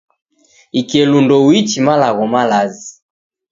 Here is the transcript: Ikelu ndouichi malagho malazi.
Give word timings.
Ikelu 0.79 1.17
ndouichi 1.23 1.77
malagho 1.87 2.25
malazi. 2.33 2.89